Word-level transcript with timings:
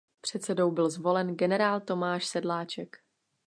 Předsedou 0.21 0.71
byl 0.71 0.89
zvolen 0.89 1.35
generál 1.35 1.81
Tomáš 1.81 2.25
Sedláček. 2.25 2.97